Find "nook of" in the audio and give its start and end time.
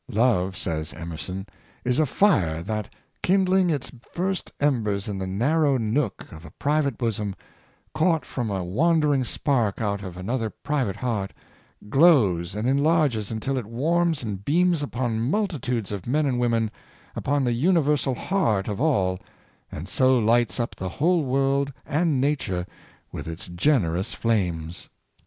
5.77-6.43